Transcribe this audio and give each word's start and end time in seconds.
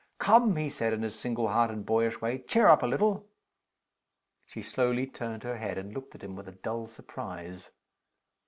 "Come!" 0.17 0.55
he 0.55 0.67
said, 0.71 0.93
in 0.93 1.03
his 1.03 1.13
single 1.13 1.49
hearted, 1.49 1.85
boyish 1.85 2.21
way. 2.21 2.39
"Cheer 2.39 2.67
up 2.69 2.81
a 2.81 2.87
little!" 2.87 3.29
She 4.47 4.63
slowly 4.63 5.05
turned 5.05 5.43
her 5.43 5.57
head, 5.59 5.77
and 5.77 5.93
looked 5.93 6.15
at 6.15 6.23
him 6.23 6.35
with 6.35 6.47
a 6.47 6.51
dull 6.53 6.87
surprise. 6.87 7.69